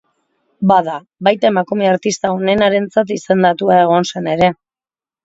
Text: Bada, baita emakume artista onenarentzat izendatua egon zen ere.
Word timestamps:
Bada, 0.69 0.93
baita 1.27 1.47
emakume 1.51 1.87
artista 1.89 2.31
onenarentzat 2.37 3.13
izendatua 3.17 3.77
egon 3.83 4.09
zen 4.15 4.31
ere. 4.33 4.49